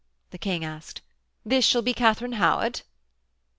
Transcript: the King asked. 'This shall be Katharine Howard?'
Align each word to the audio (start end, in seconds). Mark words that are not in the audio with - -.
the 0.31 0.37
King 0.39 0.65
asked. 0.65 1.01
'This 1.45 1.63
shall 1.63 1.83
be 1.83 1.93
Katharine 1.93 2.31
Howard?' 2.41 2.81